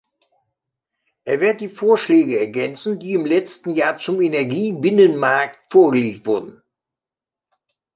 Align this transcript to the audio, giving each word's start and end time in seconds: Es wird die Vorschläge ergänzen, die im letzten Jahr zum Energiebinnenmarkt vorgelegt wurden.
Es 1.25 1.41
wird 1.41 1.61
die 1.61 1.69
Vorschläge 1.69 2.39
ergänzen, 2.39 2.99
die 2.99 3.13
im 3.13 3.27
letzten 3.27 3.69
Jahr 3.75 3.99
zum 3.99 4.19
Energiebinnenmarkt 4.19 5.71
vorgelegt 5.71 6.25
wurden. 6.25 6.63